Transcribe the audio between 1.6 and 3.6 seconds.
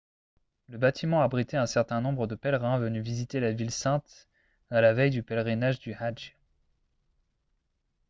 certain nombre de pèlerins venus visiter la